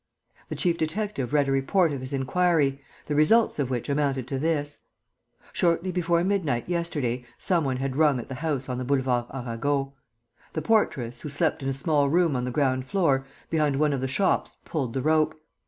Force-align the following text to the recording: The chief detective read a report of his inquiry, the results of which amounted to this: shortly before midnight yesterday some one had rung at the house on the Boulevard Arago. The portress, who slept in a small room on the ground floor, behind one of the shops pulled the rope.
The 0.49 0.55
chief 0.55 0.79
detective 0.79 1.31
read 1.31 1.47
a 1.47 1.51
report 1.51 1.91
of 1.91 2.01
his 2.01 2.11
inquiry, 2.11 2.81
the 3.05 3.13
results 3.13 3.59
of 3.59 3.69
which 3.69 3.87
amounted 3.87 4.27
to 4.29 4.39
this: 4.39 4.79
shortly 5.53 5.91
before 5.91 6.23
midnight 6.23 6.67
yesterday 6.67 7.23
some 7.37 7.65
one 7.65 7.77
had 7.77 7.95
rung 7.95 8.17
at 8.19 8.27
the 8.27 8.33
house 8.41 8.67
on 8.67 8.79
the 8.79 8.83
Boulevard 8.83 9.25
Arago. 9.31 9.93
The 10.53 10.63
portress, 10.63 11.21
who 11.21 11.29
slept 11.29 11.61
in 11.61 11.69
a 11.69 11.71
small 11.71 12.09
room 12.09 12.35
on 12.35 12.45
the 12.45 12.49
ground 12.49 12.85
floor, 12.87 13.27
behind 13.51 13.75
one 13.75 13.93
of 13.93 14.01
the 14.01 14.07
shops 14.07 14.55
pulled 14.65 14.93
the 14.95 15.03
rope. 15.03 15.39